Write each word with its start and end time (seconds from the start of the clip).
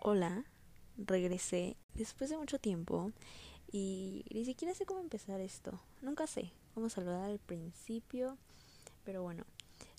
Hola, 0.00 0.44
regresé 0.96 1.76
después 1.94 2.30
de 2.30 2.36
mucho 2.36 2.60
tiempo 2.60 3.10
y 3.72 4.24
ni 4.30 4.44
siquiera 4.44 4.72
sé 4.72 4.86
cómo 4.86 5.00
empezar 5.00 5.40
esto. 5.40 5.80
Nunca 6.02 6.28
sé 6.28 6.52
cómo 6.72 6.88
saludar 6.88 7.24
al 7.24 7.40
principio, 7.40 8.38
pero 9.04 9.24
bueno, 9.24 9.42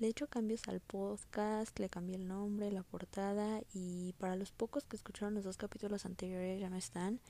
le 0.00 0.08
he 0.08 0.10
hecho 0.10 0.26
cambios 0.26 0.66
al 0.66 0.80
podcast, 0.80 1.78
le 1.78 1.88
cambié 1.88 2.16
el 2.16 2.26
nombre, 2.26 2.72
la 2.72 2.82
portada 2.82 3.62
y 3.72 4.14
para 4.18 4.34
los 4.34 4.50
pocos 4.50 4.84
que 4.84 4.96
escucharon 4.96 5.34
los 5.34 5.44
dos 5.44 5.58
capítulos 5.58 6.04
anteriores 6.06 6.60
ya 6.60 6.70
no 6.70 6.76
están 6.76 7.20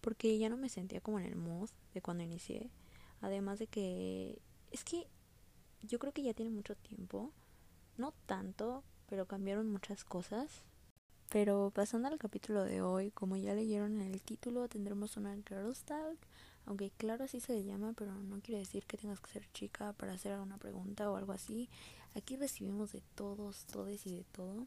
porque 0.00 0.36
ya 0.38 0.48
no 0.48 0.56
me 0.56 0.68
sentía 0.68 1.00
como 1.00 1.20
en 1.20 1.26
el 1.26 1.36
mood 1.36 1.70
de 1.94 2.02
cuando 2.02 2.24
inicié. 2.24 2.68
Además 3.20 3.60
de 3.60 3.68
que 3.68 4.42
es 4.72 4.82
que 4.82 5.06
yo 5.82 6.00
creo 6.00 6.12
que 6.12 6.24
ya 6.24 6.34
tiene 6.34 6.50
mucho 6.50 6.74
tiempo, 6.74 7.30
no 7.96 8.12
tanto, 8.26 8.82
pero 9.08 9.26
cambiaron 9.26 9.70
muchas 9.70 10.02
cosas. 10.04 10.64
Pero 11.30 11.70
pasando 11.74 12.08
al 12.08 12.18
capítulo 12.18 12.64
de 12.64 12.80
hoy, 12.80 13.10
como 13.10 13.36
ya 13.36 13.54
leyeron 13.54 14.00
en 14.00 14.12
el 14.12 14.22
título, 14.22 14.66
tendremos 14.68 15.16
una 15.16 15.34
Girls 15.46 15.82
Talk, 15.82 16.18
aunque 16.64 16.90
claro 16.90 17.24
así 17.24 17.40
se 17.40 17.52
le 17.52 17.64
llama, 17.64 17.92
pero 17.96 18.14
no 18.14 18.40
quiere 18.40 18.60
decir 18.60 18.84
que 18.86 18.96
tengas 18.96 19.20
que 19.20 19.30
ser 19.30 19.46
chica 19.52 19.92
para 19.92 20.14
hacer 20.14 20.32
alguna 20.32 20.56
pregunta 20.56 21.10
o 21.10 21.16
algo 21.16 21.32
así. 21.32 21.68
Aquí 22.14 22.36
recibimos 22.36 22.92
de 22.92 23.02
todos, 23.14 23.66
todes 23.66 24.06
y 24.06 24.16
de 24.16 24.24
todo. 24.24 24.66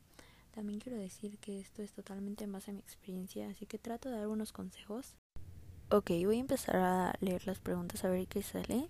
También 0.53 0.79
quiero 0.79 0.97
decir 0.97 1.37
que 1.39 1.59
esto 1.59 1.81
es 1.81 1.93
totalmente 1.93 2.45
más 2.45 2.63
base 2.63 2.73
mi 2.73 2.79
experiencia, 2.79 3.49
así 3.49 3.65
que 3.65 3.79
trato 3.79 4.09
de 4.09 4.17
dar 4.17 4.27
unos 4.27 4.51
consejos. 4.51 5.15
Ok, 5.89 6.11
voy 6.25 6.37
a 6.37 6.41
empezar 6.41 6.75
a 6.75 7.15
leer 7.21 7.47
las 7.47 7.59
preguntas 7.59 8.03
a 8.03 8.09
ver 8.09 8.27
qué 8.27 8.43
sale. 8.43 8.87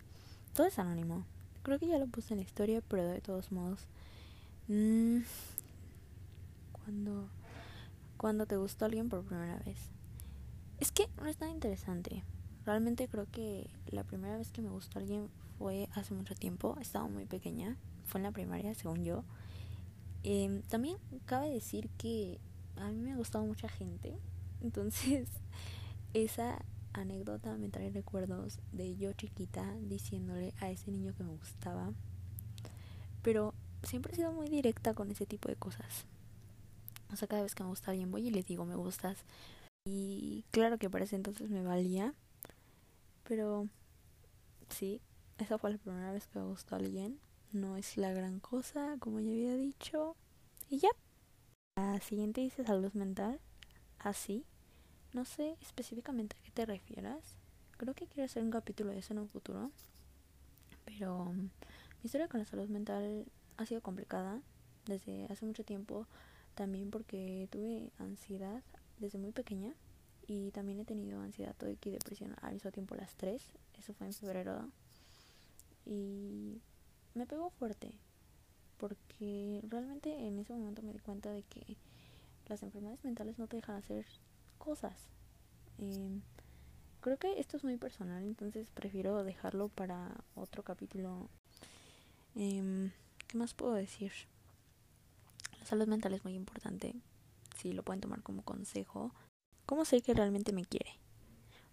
Todo 0.53 0.67
es 0.67 0.78
anónimo. 0.78 1.26
Creo 1.64 1.80
que 1.80 1.88
ya 1.88 2.00
lo 2.00 2.08
puse 2.08 2.34
en 2.34 2.40
la 2.40 2.45
historia, 2.45 2.81
pero 2.81 3.08
de 3.08 3.22
todos 3.22 3.52
modos. 3.52 3.88
Mmm, 4.67 5.20
cuando, 6.72 7.30
cuando 8.21 8.45
te 8.45 8.55
gustó 8.55 8.85
alguien 8.85 9.09
por 9.09 9.23
primera 9.23 9.57
vez. 9.66 9.80
Es 10.80 10.91
que 10.91 11.07
no 11.17 11.25
es 11.25 11.38
tan 11.38 11.49
interesante. 11.49 12.23
Realmente 12.67 13.08
creo 13.08 13.25
que 13.31 13.67
la 13.88 14.03
primera 14.03 14.38
vez 14.38 14.52
que 14.52 14.61
me 14.61 14.69
gustó 14.69 15.00
alguien 15.00 15.28
fue 15.58 15.89
hace 15.95 16.13
mucho 16.13 16.36
tiempo. 16.36 16.78
Estaba 16.80 17.08
muy 17.08 17.25
pequeña. 17.25 17.78
Fue 18.05 18.19
en 18.19 18.23
la 18.23 18.31
primaria, 18.31 18.75
según 18.75 19.03
yo. 19.03 19.23
Eh, 20.23 20.61
también 20.69 20.97
cabe 21.25 21.50
decir 21.50 21.89
que 21.97 22.39
a 22.75 22.91
mí 22.91 23.02
me 23.02 23.11
ha 23.11 23.16
gustado 23.16 23.44
mucha 23.44 23.67
gente. 23.67 24.16
Entonces, 24.61 25.28
esa 26.13 26.63
anécdota 26.94 27.58
me 27.58 27.69
trae 27.69 27.89
recuerdos 27.89 28.59
de 28.72 28.95
yo 28.97 29.13
chiquita 29.13 29.66
diciéndole 29.81 30.53
a 30.59 30.69
ese 30.69 30.91
niño 30.91 31.16
que 31.17 31.23
me 31.23 31.31
gustaba. 31.31 31.91
Pero 33.23 33.56
siempre 33.81 34.13
he 34.13 34.16
sido 34.16 34.31
muy 34.31 34.47
directa 34.47 34.94
con 34.94 35.09
ese 35.09 35.25
tipo 35.25 35.50
de 35.50 35.56
cosas. 35.56 36.06
O 37.12 37.16
sea, 37.16 37.28
cada 37.28 37.44
vez 37.44 37.56
que 37.56 37.64
me 37.64 37.70
gusta 37.70 37.92
alguien 37.92 38.12
voy 38.12 38.28
y 38.28 38.31
le 38.31 38.44
digo 38.44 38.66
me 38.66 38.76
gustas. 38.76 39.26
Y 39.86 40.45
claro 40.52 40.78
que 40.78 40.90
para 40.90 41.06
ese 41.06 41.16
entonces 41.16 41.50
me 41.50 41.64
valía. 41.64 42.14
Pero 43.23 43.68
sí, 44.70 45.02
esa 45.38 45.58
fue 45.58 45.72
la 45.72 45.78
primera 45.78 46.12
vez 46.12 46.28
que 46.28 46.40
me 46.40 46.45
gustó 46.45 46.76
alguien. 46.76 47.20
No 47.52 47.78
es 47.78 47.98
la 47.98 48.14
gran 48.14 48.40
cosa, 48.40 48.95
como 49.00 49.20
ya 49.20 49.31
había 49.31 49.56
dicho. 49.56 50.16
Y 50.70 50.80
ya. 50.80 50.90
La 51.76 52.00
siguiente 52.00 52.42
dice 52.42 52.64
salud 52.64 52.94
mental. 52.94 53.40
Así. 54.00 54.46
No 55.14 55.25
sé 55.25 55.58
específicamente 55.62 56.38
a 56.38 56.44
qué 56.44 56.52
te 56.52 56.66
refieras. 56.66 57.38
Creo 57.78 57.94
que 57.94 58.08
quiero 58.08 58.25
hacer 58.25 58.44
un 58.44 58.52
capítulo 58.52 58.92
de 58.92 59.00
eso 59.00 59.14
en 59.14 59.20
un 59.20 59.28
futuro. 59.28 59.72
Pero 60.86 61.34
mi 61.34 61.50
historia 62.03 62.28
con 62.28 62.40
la 62.40 62.46
salud 62.46 62.70
mental 62.70 63.25
ha 63.58 63.66
sido 63.66 63.81
complicada 63.81 64.42
desde 64.86 65.25
hace 65.25 65.46
mucho 65.46 65.64
tiempo. 65.64 66.08
También 66.62 66.92
porque 66.92 67.48
tuve 67.50 67.92
ansiedad 67.98 68.62
desde 69.00 69.17
muy 69.17 69.31
pequeña. 69.31 69.73
Y 70.28 70.52
también 70.52 70.80
he 70.80 70.86
tenido 70.86 71.20
ansiedad, 71.20 71.56
y 71.59 71.90
depresión 71.90 72.36
al 72.40 72.53
mismo 72.53 72.72
tiempo 72.72 72.94
las 72.94 73.16
tres. 73.16 73.42
Eso 73.80 73.95
fue 73.95 74.06
en 74.06 74.14
febrero. 74.14 74.70
Y 75.88 76.62
me 77.16 77.25
pegó 77.25 77.50
fuerte. 77.50 77.96
Porque 78.78 79.63
realmente 79.69 80.13
en 80.28 80.38
ese 80.38 80.53
momento 80.53 80.84
me 80.84 80.94
di 80.94 81.00
cuenta 81.00 81.31
de 81.31 81.41
que 81.41 81.78
las 82.46 82.62
enfermedades 82.62 83.03
mentales 83.03 83.40
no 83.40 83.47
te 83.47 83.56
dejan 83.56 83.78
hacer 83.78 84.06
cosas. 84.59 84.94
Eh, 85.80 86.19
creo 87.00 87.18
que 87.18 87.40
esto 87.40 87.58
es 87.58 87.64
muy 87.64 87.78
personal, 87.78 88.22
entonces 88.22 88.69
prefiero 88.69 89.24
dejarlo 89.24 89.69
para 89.69 90.16
otro 90.35 90.62
capítulo. 90.62 91.28
Eh, 92.35 92.91
¿Qué 93.28 93.38
más 93.40 93.56
puedo 93.56 93.74
decir? 93.74 94.12
La 95.61 95.67
salud 95.67 95.88
mental 95.88 96.13
es 96.13 96.23
muy 96.23 96.33
importante. 96.33 96.95
Si 97.55 97.72
lo 97.72 97.83
pueden 97.83 98.01
tomar 98.01 98.23
como 98.23 98.44
consejo. 98.44 99.13
¿Cómo 99.67 99.85
sé 99.85 100.01
que 100.01 100.16
realmente 100.16 100.53
me 100.53 100.66
quiere? 100.66 100.99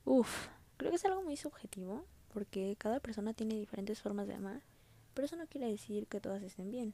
Uf, 0.04 0.48
creo 0.76 0.90
que 0.90 0.96
es 0.96 1.04
algo 1.06 1.22
muy 1.22 1.38
subjetivo, 1.38 2.04
porque 2.32 2.76
cada 2.78 3.00
persona 3.00 3.32
tiene 3.32 3.54
diferentes 3.54 4.00
formas 4.02 4.28
de 4.28 4.34
amar, 4.34 4.62
pero 5.14 5.24
eso 5.24 5.36
no 5.36 5.46
quiere 5.46 5.70
decir 5.70 6.06
que 6.06 6.20
todas 6.20 6.42
estén 6.42 6.70
bien. 6.70 6.92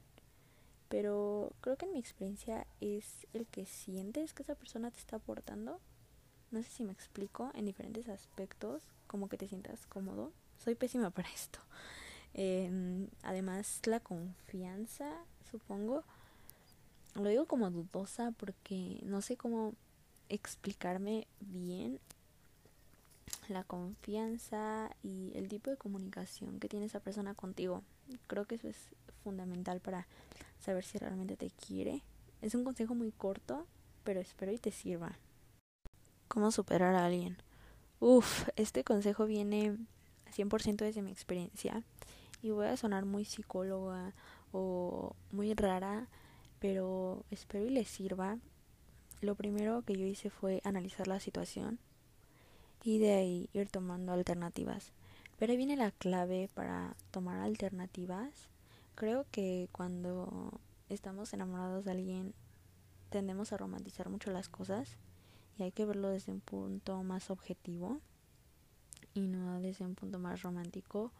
Pero 0.87 1.51
creo 1.59 1.75
que 1.75 1.85
en 1.85 1.91
mi 1.91 1.99
experiencia 1.99 2.65
es 2.79 3.27
el 3.33 3.45
que 3.45 3.65
sientes 3.65 4.33
que 4.33 4.43
esa 4.43 4.55
persona 4.55 4.89
te 4.89 4.99
está 4.99 5.17
aportando. 5.17 5.81
No 6.51 6.63
sé 6.63 6.69
si 6.69 6.83
me 6.85 6.93
explico 6.93 7.51
en 7.55 7.65
diferentes 7.65 8.07
aspectos, 8.07 8.83
como 9.07 9.27
que 9.27 9.37
te 9.37 9.49
sientas 9.49 9.85
cómodo. 9.87 10.31
Soy 10.59 10.75
pésima 10.75 11.09
para 11.09 11.29
esto. 11.29 11.59
Eh, 12.33 13.07
además, 13.21 13.81
la 13.85 13.99
confianza, 13.99 15.25
supongo. 15.51 16.05
Lo 17.15 17.29
digo 17.29 17.45
como 17.45 17.71
dudosa 17.71 18.31
porque 18.31 18.99
no 19.03 19.21
sé 19.21 19.37
cómo 19.37 19.73
explicarme 20.29 21.27
bien 21.39 21.99
la 23.47 23.63
confianza 23.63 24.89
y 25.03 25.31
el 25.35 25.47
tipo 25.47 25.69
de 25.69 25.77
comunicación 25.77 26.59
que 26.59 26.67
tiene 26.67 26.85
esa 26.85 26.99
persona 26.99 27.33
contigo. 27.33 27.83
Creo 28.27 28.45
que 28.45 28.55
eso 28.55 28.67
es 28.67 28.77
fundamental 29.23 29.79
para 29.79 30.07
saber 30.59 30.83
si 30.83 30.97
realmente 30.97 31.37
te 31.37 31.49
quiere. 31.51 32.03
Es 32.41 32.53
un 32.53 32.63
consejo 32.63 32.95
muy 32.95 33.11
corto, 33.11 33.65
pero 34.03 34.19
espero 34.19 34.51
y 34.51 34.57
te 34.57 34.71
sirva. 34.71 35.17
¿Cómo 36.27 36.51
superar 36.51 36.95
a 36.95 37.05
alguien? 37.05 37.37
Uf, 37.99 38.49
este 38.55 38.83
consejo 38.83 39.25
viene 39.25 39.77
100% 40.35 40.83
desde 40.83 41.01
mi 41.01 41.11
experiencia 41.11 41.83
y 42.41 42.51
voy 42.51 42.67
a 42.67 42.77
sonar 42.77 43.05
muy 43.05 43.25
psicóloga 43.25 44.13
o 44.51 45.15
muy 45.31 45.53
rara, 45.53 46.07
pero 46.65 47.23
espero 47.29 47.67
y 47.67 47.69
les 47.69 47.87
sirva. 47.87 48.39
Lo 49.21 49.35
primero 49.35 49.83
que 49.83 49.95
yo 49.95 50.07
hice 50.07 50.31
fue 50.31 50.61
analizar 50.63 51.07
la 51.07 51.19
situación 51.19 51.77
y 52.83 52.97
de 52.97 53.13
ahí 53.13 53.49
ir 53.53 53.69
tomando 53.69 54.13
alternativas. 54.13 54.91
Pero 55.37 55.51
ahí 55.51 55.57
viene 55.57 55.75
la 55.75 55.91
clave 55.91 56.49
para 56.55 56.95
tomar 57.11 57.39
alternativas 57.39 58.49
Creo 58.95 59.27
que 59.29 59.69
cuando 59.73 60.59
estamos 60.89 61.33
enamorados 61.33 61.85
de 61.85 61.91
alguien 61.91 62.33
tendemos 63.11 63.53
a 63.53 63.57
romantizar 63.57 64.09
mucho 64.09 64.31
las 64.31 64.49
cosas 64.49 64.97
y 65.59 65.63
hay 65.63 65.71
que 65.71 65.85
verlo 65.85 66.09
desde 66.09 66.31
un 66.31 66.39
punto 66.39 67.03
más 67.03 67.29
objetivo 67.29 67.99
y 69.13 69.27
no 69.27 69.59
desde 69.61 69.85
un 69.85 69.93
punto 69.93 70.17
más 70.17 70.41
romántico 70.41 71.11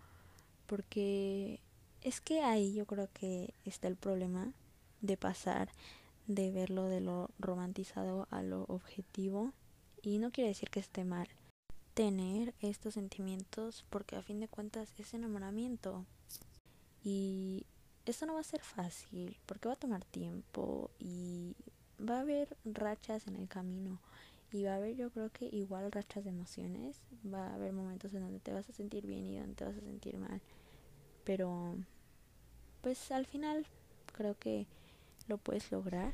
porque 0.66 1.60
es 2.02 2.20
que 2.20 2.42
ahí 2.42 2.74
yo 2.74 2.86
creo 2.86 3.10
que 3.14 3.54
está 3.66 3.90
el 3.90 3.98
problema 3.98 4.54
de 5.06 5.18
pasar 5.18 5.70
de 6.28 6.52
verlo 6.52 6.86
de 6.86 7.02
lo 7.02 7.30
romantizado 7.40 8.28
a 8.32 8.42
lo 8.42 8.64
objetivo. 8.64 9.54
Y 10.02 10.20
no 10.20 10.32
quiere 10.32 10.50
decir 10.50 10.70
que 10.70 10.80
esté 10.80 11.04
mal 11.04 11.28
tener 11.94 12.54
estos 12.60 12.96
sentimientos 12.96 13.86
porque 13.90 14.16
a 14.16 14.22
fin 14.22 14.40
de 14.40 14.48
cuentas 14.48 14.94
es 14.98 15.14
enamoramiento. 15.14 16.06
Y 17.04 17.66
esto 18.06 18.26
no 18.26 18.36
va 18.36 18.42
a 18.42 18.44
ser 18.44 18.62
fácil 18.62 19.38
porque 19.46 19.68
va 19.68 19.74
a 19.74 19.78
tomar 19.80 20.04
tiempo 20.06 20.92
y 21.00 21.56
va 22.00 22.18
a 22.18 22.22
haber 22.22 22.58
rachas 22.66 23.28
en 23.28 23.36
el 23.36 23.48
camino. 23.48 24.00
Y 24.52 24.64
va 24.64 24.74
a 24.74 24.76
haber 24.76 24.96
yo 24.96 25.10
creo 25.10 25.32
que 25.32 25.46
igual 25.46 25.92
rachas 25.92 26.24
de 26.24 26.30
emociones, 26.30 27.02
va 27.26 27.48
a 27.48 27.56
haber 27.56 27.74
momentos 27.74 28.14
en 28.14 28.22
donde 28.22 28.40
te 28.40 28.54
vas 28.54 28.70
a 28.70 28.74
sentir 28.74 29.06
bien 29.06 29.26
y 29.26 29.38
donde 29.38 29.56
te 29.56 29.66
vas 29.66 29.76
a 29.76 29.82
sentir 29.82 30.18
mal, 30.18 30.40
pero 31.26 31.76
pues 32.82 33.12
al 33.12 33.26
final 33.26 33.66
creo 34.14 34.38
que 34.38 34.68
lo 35.28 35.38
puedes 35.38 35.72
lograr. 35.72 36.14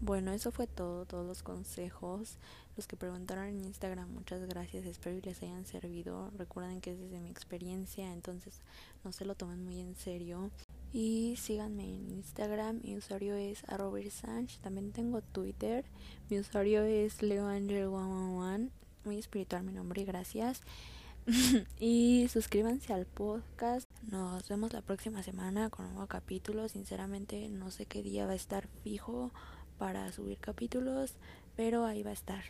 Bueno, 0.00 0.32
eso 0.32 0.50
fue 0.50 0.66
todo, 0.66 1.06
todos 1.06 1.26
los 1.26 1.42
consejos. 1.42 2.36
Los 2.76 2.86
que 2.86 2.96
preguntaron 2.96 3.46
en 3.46 3.64
Instagram, 3.64 4.10
muchas 4.10 4.46
gracias. 4.46 4.84
Espero 4.84 5.20
que 5.20 5.28
les 5.28 5.42
hayan 5.42 5.64
servido. 5.64 6.30
Recuerden 6.36 6.80
que 6.80 6.92
es 6.92 6.98
desde 6.98 7.20
mi 7.20 7.30
experiencia, 7.30 8.12
entonces 8.12 8.60
no 9.04 9.12
se 9.12 9.24
lo 9.24 9.34
tomen 9.34 9.64
muy 9.64 9.80
en 9.80 9.94
serio. 9.94 10.50
Y 10.92 11.36
síganme 11.38 11.84
en 11.84 12.10
Instagram, 12.10 12.80
mi 12.84 12.96
usuario 12.96 13.34
es 13.34 13.64
Sánchez. 14.10 14.58
También 14.60 14.92
tengo 14.92 15.22
Twitter, 15.22 15.84
mi 16.28 16.38
usuario 16.38 16.82
es 16.82 17.22
leoangel111. 17.22 18.70
Muy 19.04 19.18
espiritual 19.18 19.64
mi 19.64 19.72
nombre, 19.72 20.04
gracias. 20.04 20.60
y 21.78 22.28
suscríbanse 22.28 22.92
al 22.92 23.06
podcast. 23.06 23.88
Nos 24.02 24.48
vemos 24.48 24.72
la 24.72 24.82
próxima 24.82 25.22
semana 25.22 25.70
con 25.70 25.86
un 25.86 25.92
nuevo 25.92 26.08
capítulo. 26.08 26.68
Sinceramente 26.68 27.48
no 27.48 27.70
sé 27.70 27.86
qué 27.86 28.02
día 28.02 28.26
va 28.26 28.32
a 28.32 28.36
estar 28.36 28.68
fijo 28.82 29.32
para 29.78 30.10
subir 30.12 30.38
capítulos, 30.38 31.14
pero 31.56 31.84
ahí 31.86 32.02
va 32.02 32.10
a 32.10 32.14
estar. 32.14 32.44